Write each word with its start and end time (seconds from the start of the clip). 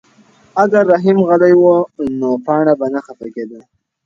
اگر 0.63 0.83
رحیم 0.93 1.17
غلی 1.27 1.53
وای 1.61 2.07
نو 2.19 2.31
پاڼه 2.45 2.73
به 2.79 2.87
نه 2.93 2.99
خفه 3.05 3.27
کېده. 3.33 3.59